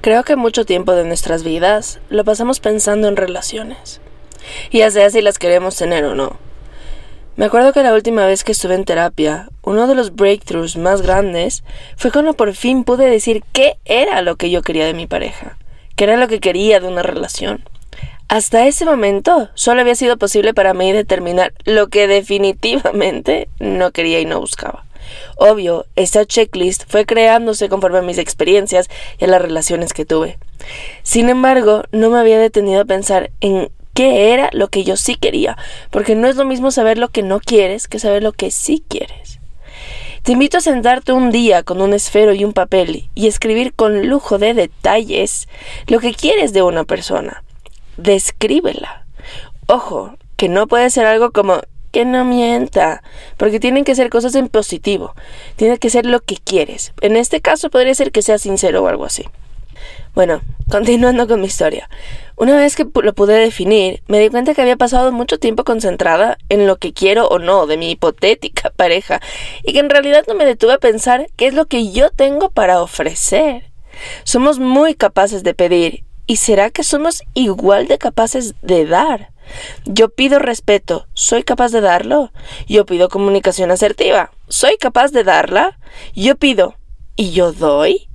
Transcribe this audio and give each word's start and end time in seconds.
Creo 0.00 0.24
que 0.24 0.34
mucho 0.34 0.64
tiempo 0.64 0.92
de 0.92 1.04
nuestras 1.04 1.44
vidas 1.44 2.00
lo 2.08 2.24
pasamos 2.24 2.58
pensando 2.58 3.06
en 3.06 3.16
relaciones, 3.16 4.00
ya 4.72 4.90
sea 4.90 5.10
si 5.10 5.20
las 5.20 5.38
queremos 5.38 5.76
tener 5.76 6.04
o 6.04 6.14
no. 6.14 6.38
Me 7.36 7.44
acuerdo 7.44 7.74
que 7.74 7.82
la 7.82 7.92
última 7.92 8.24
vez 8.24 8.42
que 8.42 8.52
estuve 8.52 8.76
en 8.76 8.86
terapia, 8.86 9.50
uno 9.62 9.86
de 9.86 9.94
los 9.94 10.16
breakthroughs 10.16 10.76
más 10.78 11.02
grandes 11.02 11.64
fue 11.96 12.10
cuando 12.10 12.32
por 12.32 12.54
fin 12.54 12.84
pude 12.84 13.10
decir 13.10 13.44
qué 13.52 13.76
era 13.84 14.22
lo 14.22 14.36
que 14.36 14.50
yo 14.50 14.62
quería 14.62 14.86
de 14.86 14.94
mi 14.94 15.06
pareja, 15.06 15.58
qué 15.96 16.04
era 16.04 16.16
lo 16.16 16.28
que 16.28 16.40
quería 16.40 16.80
de 16.80 16.88
una 16.88 17.02
relación. 17.02 17.62
Hasta 18.28 18.66
ese 18.66 18.86
momento 18.86 19.50
solo 19.52 19.82
había 19.82 19.96
sido 19.96 20.16
posible 20.16 20.54
para 20.54 20.72
mí 20.72 20.92
determinar 20.92 21.52
lo 21.64 21.88
que 21.88 22.06
definitivamente 22.06 23.50
no 23.58 23.90
quería 23.90 24.20
y 24.20 24.24
no 24.24 24.40
buscaba. 24.40 24.86
Obvio, 25.36 25.86
esta 25.96 26.26
checklist 26.26 26.84
fue 26.88 27.06
creándose 27.06 27.68
conforme 27.68 27.98
a 27.98 28.02
mis 28.02 28.18
experiencias 28.18 28.88
y 29.18 29.24
a 29.24 29.28
las 29.28 29.42
relaciones 29.42 29.92
que 29.92 30.04
tuve. 30.04 30.38
Sin 31.02 31.28
embargo, 31.28 31.84
no 31.92 32.10
me 32.10 32.18
había 32.18 32.38
detenido 32.38 32.80
a 32.80 32.84
pensar 32.84 33.30
en 33.40 33.70
qué 33.94 34.32
era 34.32 34.50
lo 34.52 34.68
que 34.68 34.84
yo 34.84 34.96
sí 34.96 35.16
quería, 35.16 35.56
porque 35.90 36.14
no 36.14 36.28
es 36.28 36.36
lo 36.36 36.44
mismo 36.44 36.70
saber 36.70 36.98
lo 36.98 37.08
que 37.08 37.22
no 37.22 37.40
quieres 37.40 37.88
que 37.88 37.98
saber 37.98 38.22
lo 38.22 38.32
que 38.32 38.50
sí 38.50 38.82
quieres. 38.88 39.40
Te 40.22 40.32
invito 40.32 40.58
a 40.58 40.60
sentarte 40.60 41.12
un 41.12 41.30
día 41.30 41.62
con 41.62 41.80
un 41.80 41.94
esfero 41.94 42.34
y 42.34 42.44
un 42.44 42.52
papel 42.52 43.08
y 43.14 43.26
escribir 43.26 43.72
con 43.72 44.06
lujo 44.06 44.38
de 44.38 44.52
detalles 44.52 45.48
lo 45.86 45.98
que 45.98 46.12
quieres 46.12 46.52
de 46.52 46.62
una 46.62 46.84
persona. 46.84 47.42
Descríbela. 47.96 49.06
Ojo, 49.66 50.14
que 50.36 50.48
no 50.48 50.66
puede 50.66 50.90
ser 50.90 51.06
algo 51.06 51.30
como 51.30 51.62
que 51.90 52.04
no 52.04 52.24
mienta, 52.24 53.02
porque 53.36 53.60
tienen 53.60 53.84
que 53.84 53.94
ser 53.94 54.10
cosas 54.10 54.34
en 54.34 54.48
positivo, 54.48 55.14
tiene 55.56 55.78
que 55.78 55.90
ser 55.90 56.06
lo 56.06 56.20
que 56.20 56.36
quieres. 56.36 56.92
En 57.00 57.16
este 57.16 57.40
caso 57.40 57.70
podría 57.70 57.94
ser 57.94 58.12
que 58.12 58.22
sea 58.22 58.38
sincero 58.38 58.82
o 58.82 58.88
algo 58.88 59.04
así. 59.04 59.24
Bueno, 60.14 60.42
continuando 60.70 61.26
con 61.26 61.40
mi 61.40 61.46
historia. 61.46 61.88
Una 62.36 62.56
vez 62.56 62.74
que 62.74 62.86
lo 63.02 63.12
pude 63.12 63.34
definir, 63.34 64.02
me 64.08 64.18
di 64.18 64.28
cuenta 64.28 64.54
que 64.54 64.62
había 64.62 64.76
pasado 64.76 65.12
mucho 65.12 65.38
tiempo 65.38 65.64
concentrada 65.64 66.38
en 66.48 66.66
lo 66.66 66.76
que 66.76 66.92
quiero 66.92 67.28
o 67.28 67.38
no 67.38 67.66
de 67.66 67.76
mi 67.76 67.90
hipotética 67.90 68.70
pareja 68.76 69.20
y 69.64 69.72
que 69.72 69.80
en 69.80 69.90
realidad 69.90 70.24
no 70.26 70.34
me 70.34 70.46
detuve 70.46 70.74
a 70.74 70.78
pensar 70.78 71.26
qué 71.36 71.46
es 71.46 71.54
lo 71.54 71.66
que 71.66 71.90
yo 71.90 72.10
tengo 72.10 72.50
para 72.50 72.82
ofrecer. 72.82 73.70
Somos 74.24 74.58
muy 74.58 74.94
capaces 74.94 75.42
de 75.42 75.52
pedir 75.52 76.04
¿y 76.30 76.36
será 76.36 76.70
que 76.70 76.84
somos 76.84 77.24
igual 77.34 77.88
de 77.88 77.98
capaces 77.98 78.54
de 78.62 78.86
dar? 78.86 79.32
Yo 79.84 80.08
pido 80.10 80.38
respeto, 80.38 81.06
¿soy 81.14 81.42
capaz 81.42 81.72
de 81.72 81.80
darlo? 81.80 82.32
Yo 82.68 82.86
pido 82.86 83.08
comunicación 83.08 83.70
asertiva, 83.70 84.30
¿soy 84.48 84.76
capaz 84.76 85.10
de 85.12 85.24
darla? 85.24 85.78
Yo 86.14 86.36
pido, 86.36 86.74
¿y 87.16 87.32
yo 87.32 87.52
doy? 87.52 88.08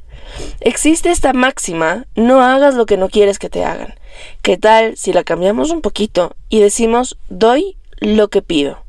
Existe 0.59 1.11
esta 1.11 1.33
máxima, 1.33 2.05
no 2.15 2.41
hagas 2.41 2.75
lo 2.75 2.85
que 2.85 2.97
no 2.97 3.09
quieres 3.09 3.39
que 3.39 3.49
te 3.49 3.63
hagan. 3.63 3.95
¿Qué 4.41 4.57
tal 4.57 4.97
si 4.97 5.13
la 5.13 5.23
cambiamos 5.23 5.71
un 5.71 5.81
poquito 5.81 6.35
y 6.49 6.59
decimos, 6.59 7.17
doy 7.29 7.77
lo 7.99 8.29
que 8.29 8.41
pido? 8.41 8.84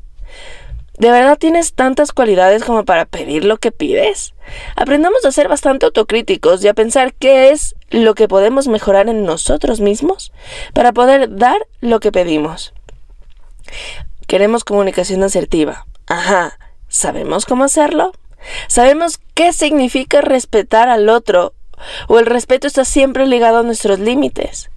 ¿De 0.97 1.11
verdad 1.11 1.37
tienes 1.37 1.73
tantas 1.73 2.11
cualidades 2.11 2.63
como 2.63 2.83
para 2.83 3.05
pedir 3.05 3.45
lo 3.45 3.57
que 3.57 3.71
pides? 3.71 4.33
Aprendamos 4.75 5.23
a 5.25 5.31
ser 5.31 5.47
bastante 5.47 5.85
autocríticos 5.85 6.63
y 6.63 6.67
a 6.67 6.73
pensar 6.73 7.13
qué 7.13 7.51
es 7.51 7.75
lo 7.91 8.15
que 8.15 8.27
podemos 8.27 8.67
mejorar 8.67 9.07
en 9.07 9.23
nosotros 9.23 9.79
mismos 9.79 10.31
para 10.73 10.93
poder 10.93 11.35
dar 11.35 11.67
lo 11.81 11.99
que 11.99 12.11
pedimos. 12.11 12.73
Queremos 14.25 14.63
comunicación 14.63 15.21
asertiva. 15.21 15.85
Ajá. 16.07 16.57
¿Sabemos 16.87 17.45
cómo 17.45 17.63
hacerlo? 17.63 18.11
¿Sabemos 18.67 19.19
qué 19.35 19.53
significa 19.53 20.21
respetar 20.21 20.89
al 20.89 21.09
otro? 21.09 21.53
¿O 22.07 22.17
el 22.17 22.25
respeto 22.25 22.65
está 22.65 22.85
siempre 22.85 23.27
ligado 23.27 23.59
a 23.59 23.63
nuestros 23.63 23.99
límites? 23.99 24.71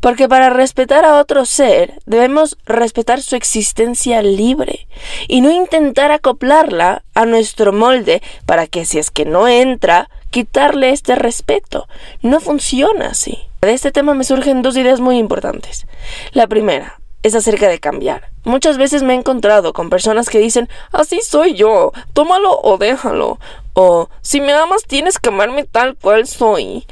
Porque 0.00 0.28
para 0.28 0.50
respetar 0.50 1.04
a 1.04 1.18
otro 1.18 1.44
ser 1.44 1.94
debemos 2.06 2.56
respetar 2.66 3.22
su 3.22 3.36
existencia 3.36 4.22
libre 4.22 4.86
y 5.26 5.40
no 5.40 5.50
intentar 5.50 6.10
acoplarla 6.10 7.02
a 7.14 7.26
nuestro 7.26 7.72
molde 7.72 8.22
para 8.46 8.66
que 8.66 8.84
si 8.84 8.98
es 8.98 9.10
que 9.10 9.24
no 9.24 9.48
entra, 9.48 10.08
quitarle 10.30 10.90
este 10.90 11.14
respeto. 11.14 11.88
No 12.22 12.40
funciona 12.40 13.08
así. 13.08 13.38
De 13.60 13.72
este 13.72 13.90
tema 13.90 14.14
me 14.14 14.24
surgen 14.24 14.62
dos 14.62 14.76
ideas 14.76 15.00
muy 15.00 15.18
importantes. 15.18 15.86
La 16.32 16.46
primera 16.46 17.00
es 17.22 17.34
acerca 17.34 17.68
de 17.68 17.80
cambiar. 17.80 18.30
Muchas 18.44 18.78
veces 18.78 19.02
me 19.02 19.14
he 19.14 19.16
encontrado 19.16 19.72
con 19.72 19.90
personas 19.90 20.30
que 20.30 20.38
dicen, 20.38 20.68
así 20.92 21.20
soy 21.20 21.54
yo, 21.54 21.92
tómalo 22.12 22.60
o 22.62 22.78
déjalo, 22.78 23.38
o 23.74 24.08
si 24.22 24.40
me 24.40 24.52
amas 24.52 24.84
tienes 24.84 25.18
que 25.18 25.28
amarme 25.28 25.64
tal 25.64 25.96
cual 25.96 26.26
soy. 26.26 26.86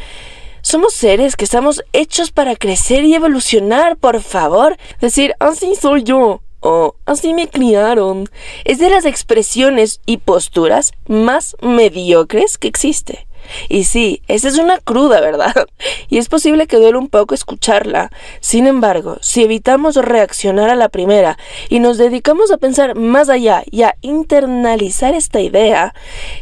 Somos 0.69 0.95
seres 0.95 1.37
que 1.37 1.45
estamos 1.45 1.85
hechos 1.93 2.33
para 2.33 2.57
crecer 2.57 3.05
y 3.05 3.15
evolucionar, 3.15 3.97
por 3.97 4.21
favor. 4.21 4.77
Decir, 5.01 5.33
así 5.39 5.77
soy 5.81 6.03
yo. 6.03 6.43
O 6.59 6.97
así 7.05 7.35
me 7.35 7.47
criaron. 7.47 8.29
Es 8.65 8.81
de 8.81 8.91
las 8.91 9.05
expresiones 9.05 10.01
y 10.07 10.17
posturas 10.17 10.91
más 11.07 11.55
mediocres 11.63 12.59
que 12.59 12.67
existe. 12.67 13.26
Y 13.69 13.85
sí, 13.85 14.23
esa 14.29 14.49
es 14.49 14.59
una 14.59 14.79
cruda 14.79 15.21
verdad, 15.21 15.55
y 16.09 16.19
es 16.19 16.29
posible 16.29 16.67
que 16.67 16.77
duele 16.77 16.99
un 16.99 17.09
poco 17.09 17.35
escucharla. 17.35 18.11
Sin 18.41 18.67
embargo, 18.67 19.19
si 19.21 19.43
evitamos 19.43 19.97
reaccionar 19.97 20.71
a 20.71 20.77
la 20.77 20.89
primera 20.89 21.39
y 21.69 21.81
nos 21.81 21.99
dedicamos 21.99 22.51
a 22.51 22.59
pensar 22.59 22.95
más 22.95 23.29
allá 23.29 23.63
y 23.71 23.83
a 23.83 23.97
internalizar 24.01 25.15
esta 25.15 25.41
idea, 25.41 25.95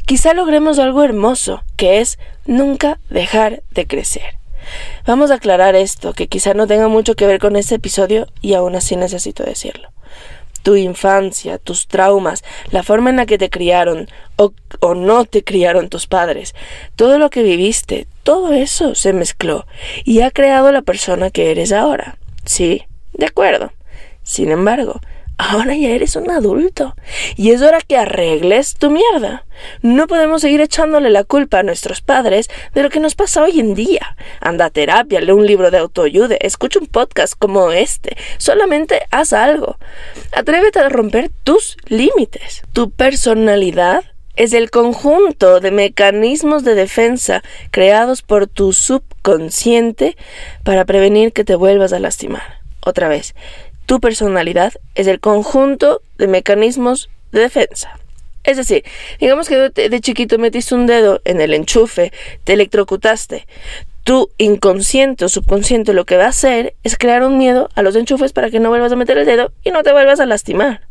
quizá 0.06 0.34
logremos 0.34 0.78
algo 0.78 1.02
hermoso, 1.02 1.62
que 1.76 2.00
es 2.00 2.18
nunca 2.46 2.98
dejar 3.10 3.62
de 3.70 3.86
crecer. 3.86 4.38
Vamos 5.06 5.30
a 5.30 5.34
aclarar 5.34 5.74
esto, 5.74 6.14
que 6.14 6.26
quizá 6.26 6.54
no 6.54 6.66
tenga 6.66 6.88
mucho 6.88 7.14
que 7.14 7.26
ver 7.26 7.38
con 7.38 7.56
este 7.56 7.74
episodio 7.74 8.26
y 8.40 8.54
aún 8.54 8.76
así 8.76 8.96
necesito 8.96 9.42
decirlo 9.44 9.94
tu 10.64 10.74
infancia, 10.76 11.58
tus 11.58 11.86
traumas, 11.86 12.42
la 12.70 12.82
forma 12.82 13.10
en 13.10 13.16
la 13.16 13.26
que 13.26 13.38
te 13.38 13.50
criaron 13.50 14.08
o, 14.36 14.52
o, 14.80 14.94
no 14.94 15.26
te 15.26 15.44
criaron 15.44 15.90
tus 15.90 16.06
padres, 16.08 16.54
todo 16.96 17.18
lo 17.18 17.30
que 17.30 17.42
viviste, 17.42 18.08
todo 18.22 18.52
eso 18.52 18.94
se 18.94 19.12
mezcló 19.12 19.66
y 20.04 20.22
ha 20.22 20.30
creado 20.30 20.72
la 20.72 20.82
persona 20.82 21.30
que 21.30 21.50
eres 21.50 21.70
ahora. 21.70 22.16
Sí, 22.46 22.82
de 23.12 23.26
acuerdo. 23.26 23.72
Sin 24.22 24.50
embargo, 24.50 25.00
Ahora 25.36 25.74
ya 25.74 25.90
eres 25.90 26.14
un 26.14 26.30
adulto 26.30 26.94
y 27.36 27.50
es 27.50 27.60
hora 27.60 27.80
que 27.80 27.96
arregles 27.96 28.74
tu 28.74 28.90
mierda. 28.90 29.44
No 29.82 30.06
podemos 30.06 30.42
seguir 30.42 30.60
echándole 30.60 31.10
la 31.10 31.24
culpa 31.24 31.58
a 31.58 31.62
nuestros 31.64 32.00
padres 32.00 32.48
de 32.72 32.82
lo 32.84 32.90
que 32.90 33.00
nos 33.00 33.16
pasa 33.16 33.42
hoy 33.42 33.58
en 33.58 33.74
día. 33.74 34.16
Anda 34.40 34.66
a 34.66 34.70
terapia, 34.70 35.20
lee 35.20 35.32
un 35.32 35.46
libro 35.46 35.72
de 35.72 35.78
autoayuda, 35.78 36.36
escucha 36.40 36.78
un 36.78 36.86
podcast 36.86 37.34
como 37.36 37.72
este. 37.72 38.16
Solamente 38.38 39.02
haz 39.10 39.32
algo. 39.32 39.76
Atrévete 40.32 40.78
a 40.78 40.88
romper 40.88 41.30
tus 41.42 41.76
límites. 41.88 42.62
Tu 42.72 42.90
personalidad 42.90 44.04
es 44.36 44.52
el 44.52 44.70
conjunto 44.70 45.58
de 45.58 45.70
mecanismos 45.72 46.62
de 46.62 46.74
defensa 46.74 47.42
creados 47.72 48.22
por 48.22 48.46
tu 48.46 48.72
subconsciente 48.72 50.16
para 50.62 50.84
prevenir 50.84 51.32
que 51.32 51.44
te 51.44 51.56
vuelvas 51.56 51.92
a 51.92 51.98
lastimar. 51.98 52.60
Otra 52.80 53.08
vez, 53.08 53.34
tu 53.86 54.00
personalidad 54.00 54.72
es 54.94 55.06
el 55.06 55.20
conjunto 55.20 56.02
de 56.18 56.28
mecanismos 56.28 57.10
de 57.32 57.40
defensa. 57.40 57.98
Es 58.44 58.58
decir, 58.58 58.84
digamos 59.18 59.48
que 59.48 59.70
de, 59.70 60.00
chiquito 60.00 60.38
metiste 60.38 60.74
un 60.74 60.86
dedo 60.86 61.20
en 61.24 61.40
el 61.40 61.54
enchufe, 61.54 62.12
te 62.44 62.52
electrocutaste. 62.52 63.46
Tu 64.04 64.30
inconsciente 64.36 65.24
o 65.24 65.28
subconsciente 65.30 65.94
lo 65.94 66.04
que 66.04 66.18
va 66.18 66.26
a 66.26 66.28
hacer 66.28 66.74
es 66.84 66.98
crear 66.98 67.22
un 67.24 67.38
miedo 67.38 67.70
a 67.74 67.82
los 67.82 67.96
enchufes 67.96 68.34
para 68.34 68.50
que 68.50 68.60
no 68.60 68.68
vuelvas 68.68 68.92
a 68.92 68.96
meter 68.96 69.16
el 69.16 69.24
dedo 69.24 69.50
y 69.64 69.70
no 69.70 69.82
te 69.82 69.92
vuelvas 69.92 70.20
a 70.20 70.26
lastimar. 70.26 70.82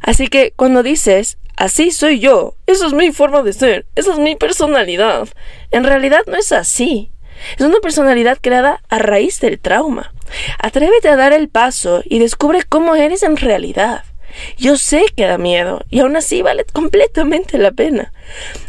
Así 0.00 0.26
que 0.26 0.52
cuando 0.56 0.82
dices, 0.82 1.38
así 1.56 1.92
soy 1.92 2.18
yo, 2.18 2.54
esa 2.66 2.88
es 2.88 2.94
mi 2.94 3.12
forma 3.12 3.42
de 3.42 3.52
ser, 3.52 3.86
esa 3.94 4.12
es 4.12 4.18
mi 4.18 4.34
personalidad, 4.34 5.28
en 5.70 5.84
realidad 5.84 6.22
no 6.26 6.36
es 6.36 6.50
así. 6.50 7.10
Es 7.56 7.64
una 7.64 7.80
personalidad 7.80 8.38
creada 8.40 8.80
a 8.88 8.98
raíz 8.98 9.40
del 9.40 9.58
trauma. 9.58 10.12
Atrévete 10.58 11.08
a 11.08 11.16
dar 11.16 11.32
el 11.32 11.48
paso 11.48 12.02
y 12.04 12.18
descubre 12.18 12.62
cómo 12.68 12.94
eres 12.94 13.22
en 13.22 13.36
realidad. 13.36 14.04
Yo 14.56 14.76
sé 14.76 15.06
que 15.16 15.26
da 15.26 15.38
miedo 15.38 15.84
y 15.90 16.00
aún 16.00 16.16
así 16.16 16.42
vale 16.42 16.64
completamente 16.64 17.58
la 17.58 17.72
pena. 17.72 18.12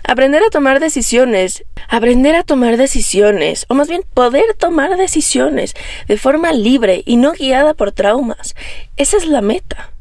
Aprender 0.04 0.42
a 0.44 0.50
tomar 0.50 0.80
decisiones, 0.80 1.66
aprender 1.88 2.36
a 2.36 2.44
tomar 2.44 2.78
decisiones, 2.78 3.66
o 3.70 3.76
más 3.76 3.90
bien 3.90 4.04
poder 4.14 4.54
tomar 4.58 4.98
decisiones 4.98 5.76
de 6.08 6.18
forma 6.18 6.54
libre 6.54 7.04
y 7.06 7.18
no 7.18 7.34
guiada 7.34 7.74
por 7.74 7.92
traumas. 7.92 8.56
Esa 8.96 9.18
es 9.18 9.28
la 9.28 9.42
meta. 9.42 9.92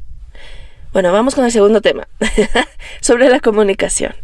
Bueno, 0.91 1.11
vamos 1.11 1.35
con 1.35 1.45
el 1.45 1.51
segundo 1.51 1.81
tema, 1.81 2.07
sobre 3.01 3.29
la 3.29 3.39
comunicación. 3.39 4.15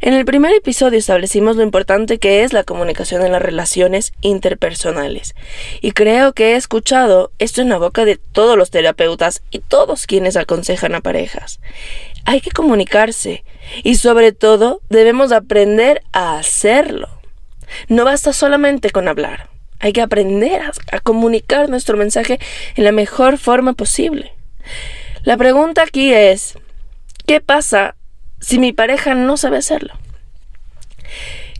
En 0.00 0.14
el 0.14 0.24
primer 0.24 0.54
episodio 0.54 1.00
establecimos 1.00 1.56
lo 1.56 1.64
importante 1.64 2.18
que 2.18 2.44
es 2.44 2.52
la 2.52 2.62
comunicación 2.62 3.24
en 3.24 3.32
las 3.32 3.42
relaciones 3.42 4.12
interpersonales. 4.20 5.34
Y 5.80 5.90
creo 5.90 6.32
que 6.32 6.52
he 6.52 6.56
escuchado 6.56 7.32
esto 7.40 7.60
en 7.60 7.70
la 7.70 7.78
boca 7.78 8.04
de 8.04 8.18
todos 8.18 8.56
los 8.56 8.70
terapeutas 8.70 9.42
y 9.50 9.58
todos 9.58 10.06
quienes 10.06 10.36
aconsejan 10.36 10.94
a 10.94 11.00
parejas. 11.00 11.58
Hay 12.24 12.40
que 12.40 12.52
comunicarse 12.52 13.42
y 13.82 13.96
sobre 13.96 14.30
todo 14.30 14.80
debemos 14.90 15.32
aprender 15.32 16.02
a 16.12 16.38
hacerlo. 16.38 17.08
No 17.88 18.04
basta 18.04 18.32
solamente 18.32 18.90
con 18.90 19.08
hablar. 19.08 19.48
Hay 19.80 19.92
que 19.92 20.02
aprender 20.02 20.62
a, 20.92 21.00
comunicar 21.00 21.68
nuestro 21.68 21.96
mensaje 21.96 22.38
en 22.76 22.84
la 22.84 22.92
mejor 22.92 23.38
forma 23.38 23.72
posible. 23.72 24.32
La 25.24 25.36
pregunta 25.36 25.82
aquí 25.82 26.12
es, 26.12 26.58
¿qué 27.26 27.40
pasa 27.40 27.94
si 28.40 28.58
mi 28.58 28.72
pareja 28.72 29.14
no 29.14 29.36
sabe 29.36 29.58
hacerlo? 29.58 29.94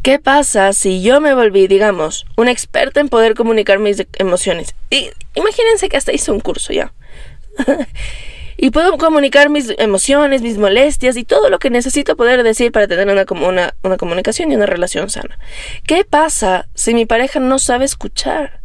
¿Qué 0.03 0.19
pasa 0.19 0.73
si 0.73 1.01
yo 1.01 1.21
me 1.21 1.33
volví, 1.33 1.69
digamos, 1.69 2.27
una 2.37 2.51
experta 2.51 2.99
en 2.99 3.09
poder 3.09 3.35
comunicar 3.35 3.79
mis 3.79 4.05
emociones? 4.15 4.75
Y 4.91 5.11
imagínense 5.37 5.89
que 5.89 5.97
hasta 5.97 6.13
hice 6.13 6.33
un 6.33 6.41
curso 6.41 6.73
ya. 6.73 6.93
y 8.57 8.71
puedo 8.71 8.99
comunicar 8.99 9.49
mis 9.49 9.73
emociones, 9.79 10.43
mis 10.43 10.59
molestias 10.59 11.17
y 11.17 11.23
todo 11.23 11.49
lo 11.49 11.61
que 11.61 11.71
necesito 11.71 12.17
poder 12.17 12.43
decir 12.43 12.73
para 12.73 12.89
tener 12.89 13.09
una, 13.09 13.25
una, 13.47 13.75
una 13.85 13.97
comunicación 13.97 14.51
y 14.51 14.57
una 14.57 14.67
relación 14.67 15.09
sana. 15.09 15.39
¿Qué 15.87 16.05
pasa 16.05 16.67
si 16.75 16.95
mi 16.95 17.07
pareja 17.07 17.39
no 17.39 17.61
sabe 17.61 17.85
escuchar? 17.85 18.61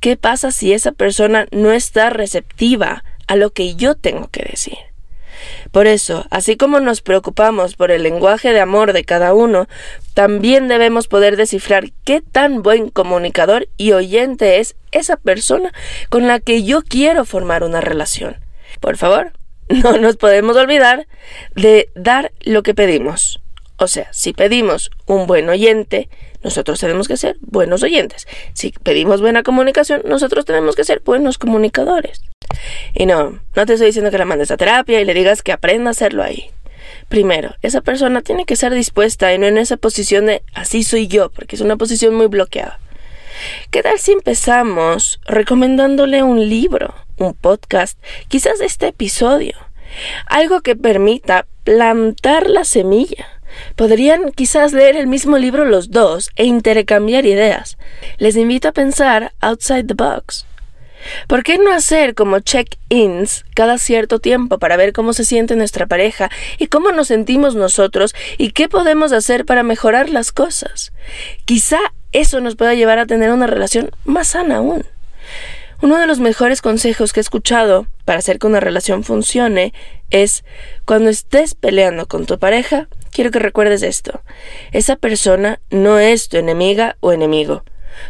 ¿Qué 0.00 0.16
pasa 0.16 0.50
si 0.50 0.72
esa 0.72 0.90
persona 0.90 1.46
no 1.52 1.70
está 1.70 2.10
receptiva 2.10 3.04
a 3.26 3.36
lo 3.36 3.50
que 3.50 3.74
yo 3.74 3.94
tengo 3.94 4.28
que 4.28 4.44
decir? 4.44 4.78
Por 5.70 5.86
eso, 5.86 6.26
así 6.30 6.56
como 6.56 6.80
nos 6.80 7.00
preocupamos 7.00 7.76
por 7.76 7.90
el 7.90 8.02
lenguaje 8.02 8.52
de 8.52 8.60
amor 8.60 8.92
de 8.92 9.04
cada 9.04 9.34
uno, 9.34 9.68
también 10.14 10.68
debemos 10.68 11.08
poder 11.08 11.36
descifrar 11.36 11.90
qué 12.04 12.20
tan 12.20 12.62
buen 12.62 12.90
comunicador 12.90 13.68
y 13.76 13.92
oyente 13.92 14.60
es 14.60 14.76
esa 14.90 15.16
persona 15.16 15.72
con 16.10 16.26
la 16.26 16.40
que 16.40 16.62
yo 16.62 16.82
quiero 16.82 17.24
formar 17.24 17.64
una 17.64 17.80
relación. 17.80 18.36
Por 18.80 18.96
favor, 18.96 19.32
no 19.68 19.96
nos 19.98 20.16
podemos 20.16 20.56
olvidar 20.56 21.06
de 21.54 21.88
dar 21.94 22.32
lo 22.40 22.62
que 22.62 22.74
pedimos. 22.74 23.40
O 23.78 23.88
sea, 23.88 24.12
si 24.12 24.32
pedimos 24.32 24.90
un 25.06 25.26
buen 25.26 25.48
oyente, 25.48 26.08
nosotros 26.44 26.78
tenemos 26.78 27.08
que 27.08 27.16
ser 27.16 27.36
buenos 27.40 27.82
oyentes. 27.82 28.28
Si 28.52 28.70
pedimos 28.70 29.20
buena 29.20 29.42
comunicación, 29.42 30.02
nosotros 30.04 30.44
tenemos 30.44 30.76
que 30.76 30.84
ser 30.84 31.00
buenos 31.00 31.38
comunicadores. 31.38 32.20
Y 32.94 33.06
no, 33.06 33.40
no 33.54 33.66
te 33.66 33.74
estoy 33.74 33.88
diciendo 33.88 34.10
que 34.10 34.18
la 34.18 34.24
mandes 34.24 34.50
a 34.50 34.56
terapia 34.56 35.00
y 35.00 35.04
le 35.04 35.14
digas 35.14 35.42
que 35.42 35.52
aprenda 35.52 35.90
a 35.90 35.92
hacerlo 35.92 36.22
ahí. 36.22 36.50
Primero, 37.08 37.54
esa 37.62 37.80
persona 37.80 38.22
tiene 38.22 38.44
que 38.44 38.56
ser 38.56 38.72
dispuesta 38.72 39.32
y 39.34 39.38
no 39.38 39.46
en 39.46 39.58
esa 39.58 39.76
posición 39.76 40.26
de 40.26 40.42
así 40.54 40.82
soy 40.82 41.08
yo, 41.08 41.30
porque 41.30 41.56
es 41.56 41.62
una 41.62 41.76
posición 41.76 42.14
muy 42.14 42.26
bloqueada. 42.26 42.78
¿Qué 43.70 43.82
tal 43.82 43.98
si 43.98 44.12
empezamos 44.12 45.20
recomendándole 45.26 46.22
un 46.22 46.48
libro, 46.48 46.94
un 47.18 47.34
podcast, 47.34 47.98
quizás 48.28 48.60
este 48.60 48.88
episodio? 48.88 49.54
Algo 50.26 50.60
que 50.60 50.76
permita 50.76 51.46
plantar 51.64 52.48
la 52.48 52.64
semilla. 52.64 53.26
Podrían 53.76 54.32
quizás 54.32 54.72
leer 54.72 54.96
el 54.96 55.06
mismo 55.06 55.36
libro 55.36 55.64
los 55.64 55.90
dos 55.90 56.30
e 56.36 56.44
intercambiar 56.44 57.26
ideas. 57.26 57.76
Les 58.18 58.36
invito 58.36 58.68
a 58.68 58.72
pensar 58.72 59.32
outside 59.40 59.86
the 59.86 59.94
box. 59.94 60.46
¿Por 61.26 61.42
qué 61.42 61.58
no 61.58 61.72
hacer 61.72 62.14
como 62.14 62.38
check-ins 62.38 63.44
cada 63.54 63.78
cierto 63.78 64.18
tiempo 64.18 64.58
para 64.58 64.76
ver 64.76 64.92
cómo 64.92 65.12
se 65.12 65.24
siente 65.24 65.56
nuestra 65.56 65.86
pareja 65.86 66.30
y 66.58 66.66
cómo 66.66 66.92
nos 66.92 67.08
sentimos 67.08 67.54
nosotros 67.54 68.14
y 68.38 68.52
qué 68.52 68.68
podemos 68.68 69.12
hacer 69.12 69.44
para 69.44 69.62
mejorar 69.62 70.10
las 70.10 70.32
cosas? 70.32 70.92
Quizá 71.44 71.78
eso 72.12 72.40
nos 72.40 72.56
pueda 72.56 72.74
llevar 72.74 72.98
a 72.98 73.06
tener 73.06 73.30
una 73.30 73.46
relación 73.46 73.90
más 74.04 74.28
sana 74.28 74.56
aún. 74.56 74.84
Uno 75.80 75.98
de 75.98 76.06
los 76.06 76.20
mejores 76.20 76.62
consejos 76.62 77.12
que 77.12 77.18
he 77.18 77.22
escuchado 77.22 77.88
para 78.04 78.20
hacer 78.20 78.38
que 78.38 78.46
una 78.46 78.60
relación 78.60 79.02
funcione 79.02 79.72
es 80.10 80.44
cuando 80.84 81.10
estés 81.10 81.54
peleando 81.56 82.06
con 82.06 82.24
tu 82.24 82.38
pareja, 82.38 82.86
quiero 83.10 83.32
que 83.32 83.40
recuerdes 83.40 83.82
esto. 83.82 84.22
Esa 84.70 84.94
persona 84.94 85.60
no 85.70 85.98
es 85.98 86.28
tu 86.28 86.36
enemiga 86.36 86.96
o 87.00 87.12
enemigo. 87.12 87.64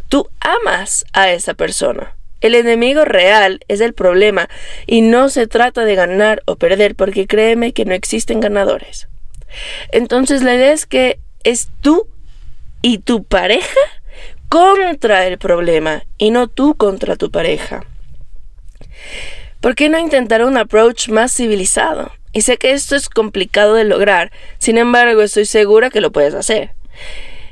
Tú 0.08 0.28
amas 0.40 1.06
a 1.14 1.30
esa 1.30 1.54
persona. 1.54 2.14
El 2.42 2.56
enemigo 2.56 3.04
real 3.04 3.60
es 3.68 3.80
el 3.80 3.94
problema 3.94 4.48
y 4.86 5.00
no 5.00 5.28
se 5.28 5.46
trata 5.46 5.84
de 5.84 5.94
ganar 5.94 6.42
o 6.44 6.56
perder 6.56 6.96
porque 6.96 7.26
créeme 7.26 7.72
que 7.72 7.84
no 7.84 7.94
existen 7.94 8.40
ganadores. 8.40 9.08
Entonces 9.92 10.42
la 10.42 10.54
idea 10.54 10.72
es 10.72 10.84
que 10.84 11.20
es 11.44 11.70
tú 11.80 12.08
y 12.82 12.98
tu 12.98 13.22
pareja 13.22 13.80
contra 14.48 15.26
el 15.26 15.38
problema 15.38 16.04
y 16.18 16.32
no 16.32 16.48
tú 16.48 16.74
contra 16.74 17.16
tu 17.16 17.30
pareja. 17.30 17.84
¿Por 19.60 19.76
qué 19.76 19.88
no 19.88 19.98
intentar 19.98 20.44
un 20.44 20.56
approach 20.56 21.08
más 21.08 21.32
civilizado? 21.32 22.10
Y 22.32 22.42
sé 22.42 22.56
que 22.56 22.72
esto 22.72 22.96
es 22.96 23.08
complicado 23.08 23.74
de 23.74 23.84
lograr, 23.84 24.32
sin 24.58 24.78
embargo 24.78 25.22
estoy 25.22 25.46
segura 25.46 25.90
que 25.90 26.00
lo 26.00 26.10
puedes 26.10 26.34
hacer. 26.34 26.72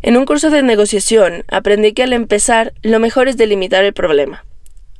En 0.02 0.16
un 0.16 0.24
curso 0.24 0.50
de 0.50 0.62
negociación 0.62 1.44
aprendí 1.48 1.92
que 1.92 2.02
al 2.02 2.12
empezar 2.12 2.72
lo 2.82 2.98
mejor 2.98 3.28
es 3.28 3.36
delimitar 3.36 3.84
el 3.84 3.92
problema. 3.92 4.44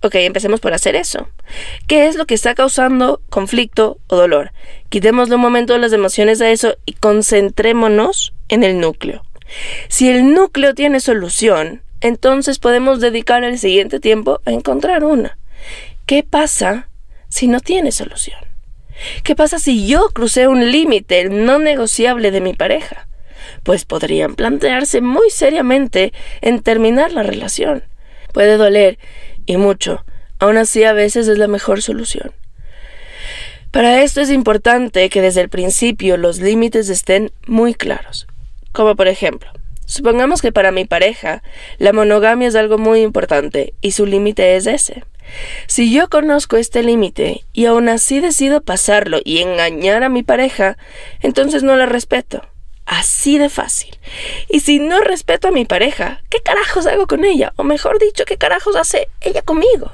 Ok, 0.02 0.14
empecemos 0.14 0.60
por 0.60 0.72
hacer 0.72 0.96
eso. 0.96 1.28
¿Qué 1.86 2.06
es 2.08 2.16
lo 2.16 2.24
que 2.24 2.34
está 2.34 2.54
causando 2.54 3.20
conflicto 3.28 3.98
o 4.06 4.16
dolor? 4.16 4.52
Quitémosle 4.88 5.34
un 5.34 5.42
momento 5.42 5.76
las 5.76 5.92
emociones 5.92 6.40
a 6.40 6.50
eso 6.50 6.76
y 6.86 6.94
concentrémonos 6.94 8.32
en 8.48 8.64
el 8.64 8.80
núcleo. 8.80 9.22
Si 9.88 10.08
el 10.08 10.32
núcleo 10.32 10.74
tiene 10.74 11.00
solución, 11.00 11.82
entonces 12.00 12.58
podemos 12.58 13.00
dedicar 13.00 13.44
el 13.44 13.58
siguiente 13.58 14.00
tiempo 14.00 14.40
a 14.46 14.52
encontrar 14.52 15.04
una. 15.04 15.36
¿Qué 16.06 16.22
pasa 16.22 16.88
si 17.28 17.46
no 17.46 17.60
tiene 17.60 17.92
solución? 17.92 18.40
¿Qué 19.22 19.34
pasa 19.34 19.58
si 19.58 19.86
yo 19.86 20.08
crucé 20.14 20.48
un 20.48 20.70
límite 20.70 21.28
no 21.28 21.58
negociable 21.58 22.30
de 22.30 22.40
mi 22.40 22.54
pareja? 22.54 23.06
Pues 23.64 23.84
podrían 23.84 24.34
plantearse 24.34 25.02
muy 25.02 25.28
seriamente 25.30 26.12
en 26.40 26.62
terminar 26.62 27.12
la 27.12 27.22
relación. 27.22 27.84
Puede 28.32 28.56
doler 28.56 28.98
y 29.50 29.56
mucho. 29.56 30.04
Aún 30.38 30.56
así 30.58 30.84
a 30.84 30.92
veces 30.92 31.26
es 31.26 31.36
la 31.36 31.48
mejor 31.48 31.82
solución. 31.82 32.32
Para 33.72 34.02
esto 34.02 34.20
es 34.20 34.30
importante 34.30 35.08
que 35.10 35.20
desde 35.20 35.40
el 35.40 35.48
principio 35.48 36.16
los 36.16 36.40
límites 36.40 36.88
estén 36.88 37.32
muy 37.46 37.74
claros. 37.74 38.28
Como 38.70 38.94
por 38.94 39.08
ejemplo, 39.08 39.50
supongamos 39.86 40.40
que 40.40 40.52
para 40.52 40.70
mi 40.70 40.84
pareja 40.84 41.42
la 41.78 41.92
monogamia 41.92 42.46
es 42.46 42.54
algo 42.54 42.78
muy 42.78 43.00
importante 43.00 43.74
y 43.80 43.90
su 43.90 44.06
límite 44.06 44.54
es 44.54 44.68
ese. 44.68 45.02
Si 45.66 45.92
yo 45.92 46.08
conozco 46.08 46.56
este 46.56 46.84
límite 46.84 47.44
y 47.52 47.66
aún 47.66 47.88
así 47.88 48.20
decido 48.20 48.62
pasarlo 48.62 49.18
y 49.24 49.40
engañar 49.40 50.04
a 50.04 50.08
mi 50.08 50.22
pareja, 50.22 50.78
entonces 51.22 51.64
no 51.64 51.74
la 51.76 51.86
respeto. 51.86 52.42
Así 52.90 53.38
de 53.38 53.48
fácil. 53.48 53.96
Y 54.48 54.60
si 54.60 54.80
no 54.80 55.00
respeto 55.00 55.46
a 55.46 55.52
mi 55.52 55.64
pareja, 55.64 56.22
¿qué 56.28 56.40
carajos 56.40 56.88
hago 56.88 57.06
con 57.06 57.24
ella? 57.24 57.52
O 57.54 57.62
mejor 57.62 58.00
dicho, 58.00 58.24
¿qué 58.24 58.36
carajos 58.36 58.74
hace 58.74 59.08
ella 59.20 59.42
conmigo? 59.42 59.92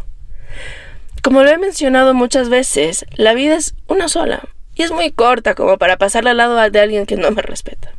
Como 1.23 1.43
lo 1.43 1.51
he 1.51 1.59
mencionado 1.59 2.15
muchas 2.15 2.49
veces, 2.49 3.05
la 3.15 3.35
vida 3.35 3.55
es 3.55 3.75
una 3.87 4.09
sola 4.09 4.49
y 4.75 4.83
es 4.83 4.93
muy 4.93 5.13
corta 5.13 5.55
como 5.55 5.77
para 5.77 5.99
pasarla 5.99 6.31
al 6.31 6.39
lado 6.39 6.57
de 6.71 6.81
alguien 6.81 7.05
que 7.05 7.17
no 7.17 7.31
me 7.33 7.43
respeta. 7.43 7.93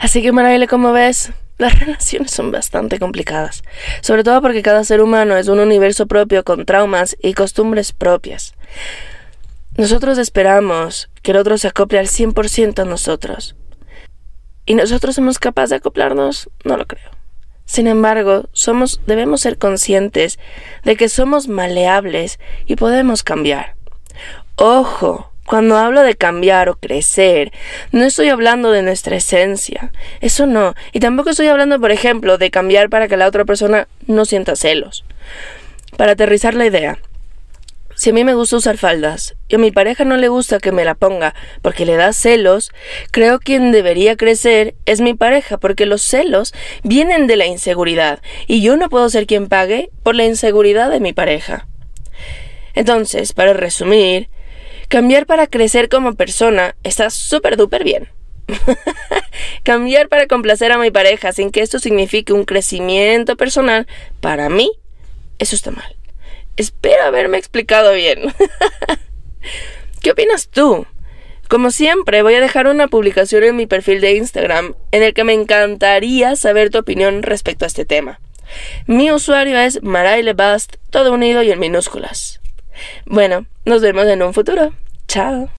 Así 0.00 0.20
que 0.20 0.32
Maraile, 0.32 0.66
como 0.66 0.90
ves, 0.90 1.30
las 1.58 1.78
relaciones 1.78 2.32
son 2.32 2.50
bastante 2.50 2.98
complicadas, 2.98 3.62
sobre 4.00 4.24
todo 4.24 4.42
porque 4.42 4.62
cada 4.62 4.82
ser 4.82 5.00
humano 5.00 5.36
es 5.36 5.46
un 5.46 5.60
universo 5.60 6.08
propio 6.08 6.42
con 6.42 6.66
traumas 6.66 7.16
y 7.22 7.34
costumbres 7.34 7.92
propias. 7.92 8.54
Nosotros 9.76 10.18
esperamos 10.18 11.08
que 11.22 11.30
el 11.30 11.36
otro 11.36 11.56
se 11.56 11.68
acople 11.68 12.00
al 12.00 12.08
100% 12.08 12.80
a 12.80 12.84
nosotros, 12.84 13.54
¿Y 14.66 14.74
nosotros 14.74 15.14
somos 15.14 15.38
capaces 15.38 15.70
de 15.70 15.76
acoplarnos? 15.76 16.48
No 16.64 16.76
lo 16.76 16.86
creo. 16.86 17.10
Sin 17.66 17.86
embargo, 17.86 18.48
somos, 18.52 19.00
debemos 19.06 19.40
ser 19.40 19.58
conscientes 19.58 20.38
de 20.84 20.96
que 20.96 21.08
somos 21.08 21.48
maleables 21.48 22.38
y 22.66 22.76
podemos 22.76 23.22
cambiar. 23.22 23.74
Ojo, 24.56 25.30
cuando 25.46 25.76
hablo 25.76 26.02
de 26.02 26.14
cambiar 26.14 26.68
o 26.68 26.76
crecer, 26.76 27.52
no 27.92 28.04
estoy 28.04 28.28
hablando 28.28 28.70
de 28.70 28.82
nuestra 28.82 29.16
esencia. 29.16 29.92
Eso 30.20 30.46
no. 30.46 30.74
Y 30.92 31.00
tampoco 31.00 31.30
estoy 31.30 31.48
hablando, 31.48 31.80
por 31.80 31.90
ejemplo, 31.90 32.38
de 32.38 32.50
cambiar 32.50 32.88
para 32.88 33.08
que 33.08 33.16
la 33.16 33.26
otra 33.26 33.44
persona 33.44 33.88
no 34.06 34.24
sienta 34.24 34.56
celos. 34.56 35.04
Para 35.96 36.12
aterrizar 36.12 36.54
la 36.54 36.66
idea, 36.66 36.98
si 37.94 38.10
a 38.10 38.12
mí 38.12 38.24
me 38.24 38.34
gusta 38.34 38.56
usar 38.56 38.76
faldas 38.76 39.36
y 39.48 39.54
a 39.54 39.58
mi 39.58 39.70
pareja 39.70 40.04
no 40.04 40.16
le 40.16 40.28
gusta 40.28 40.58
que 40.58 40.72
me 40.72 40.84
la 40.84 40.94
ponga 40.94 41.34
porque 41.62 41.86
le 41.86 41.96
da 41.96 42.12
celos, 42.12 42.72
creo 43.10 43.38
que 43.38 43.44
quien 43.44 43.72
debería 43.72 44.16
crecer 44.16 44.74
es 44.86 45.00
mi 45.00 45.14
pareja 45.14 45.58
porque 45.58 45.86
los 45.86 46.02
celos 46.02 46.54
vienen 46.82 47.26
de 47.26 47.36
la 47.36 47.46
inseguridad 47.46 48.20
y 48.46 48.62
yo 48.62 48.76
no 48.76 48.88
puedo 48.88 49.08
ser 49.10 49.26
quien 49.26 49.48
pague 49.48 49.90
por 50.02 50.14
la 50.14 50.24
inseguridad 50.24 50.90
de 50.90 50.98
mi 50.98 51.12
pareja. 51.12 51.68
Entonces, 52.74 53.32
para 53.32 53.52
resumir, 53.52 54.28
cambiar 54.88 55.26
para 55.26 55.46
crecer 55.46 55.88
como 55.88 56.14
persona 56.14 56.74
está 56.82 57.10
súper 57.10 57.56
duper 57.56 57.84
bien. 57.84 58.08
cambiar 59.62 60.08
para 60.08 60.26
complacer 60.26 60.72
a 60.72 60.78
mi 60.78 60.90
pareja 60.90 61.32
sin 61.32 61.50
que 61.50 61.60
esto 61.60 61.78
signifique 61.78 62.32
un 62.32 62.44
crecimiento 62.44 63.36
personal, 63.36 63.86
para 64.20 64.48
mí, 64.48 64.72
eso 65.38 65.54
está 65.54 65.70
mal. 65.70 65.93
Espero 66.56 67.04
haberme 67.04 67.38
explicado 67.38 67.92
bien. 67.92 68.32
¿Qué 70.02 70.12
opinas 70.12 70.48
tú? 70.48 70.86
Como 71.48 71.70
siempre, 71.70 72.22
voy 72.22 72.34
a 72.34 72.40
dejar 72.40 72.66
una 72.66 72.88
publicación 72.88 73.44
en 73.44 73.56
mi 73.56 73.66
perfil 73.66 74.00
de 74.00 74.14
Instagram 74.14 74.74
en 74.92 75.02
el 75.02 75.14
que 75.14 75.24
me 75.24 75.34
encantaría 75.34 76.36
saber 76.36 76.70
tu 76.70 76.78
opinión 76.78 77.22
respecto 77.22 77.64
a 77.64 77.68
este 77.68 77.84
tema. 77.84 78.20
Mi 78.86 79.10
usuario 79.10 79.58
es 79.58 79.80
Bast, 79.82 80.76
todo 80.90 81.12
unido 81.12 81.42
y 81.42 81.50
en 81.50 81.58
minúsculas. 81.58 82.40
Bueno, 83.06 83.46
nos 83.64 83.82
vemos 83.82 84.06
en 84.06 84.22
un 84.22 84.34
futuro. 84.34 84.72
Chao. 85.06 85.50